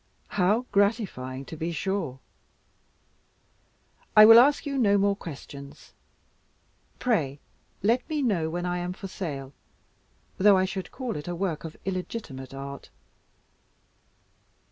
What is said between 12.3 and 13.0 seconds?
art."